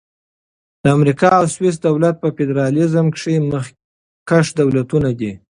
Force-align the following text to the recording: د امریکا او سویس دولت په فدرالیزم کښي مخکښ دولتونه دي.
د 0.83 0.85
امریکا 0.97 1.29
او 1.39 1.45
سویس 1.55 1.75
دولت 1.87 2.15
په 2.19 2.29
فدرالیزم 2.37 3.05
کښي 3.15 3.35
مخکښ 3.51 4.45
دولتونه 4.61 5.09
دي. 5.19 5.31